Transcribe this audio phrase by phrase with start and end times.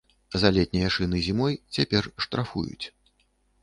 [0.43, 2.85] За летнія шыны зімой цяпер штрафуюць.